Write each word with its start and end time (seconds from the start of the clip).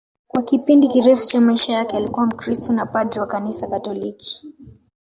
Kwa 0.27 0.43
kipindi 0.43 0.87
kirefu 0.87 1.25
cha 1.25 1.41
maisha 1.41 1.73
yake 1.73 1.97
alikuwa 1.97 2.25
Mkristo 2.25 2.73
na 2.73 2.85
padri 2.85 3.19
wa 3.19 3.27
Kanisa 3.27 3.67
Katoliki 3.67 4.53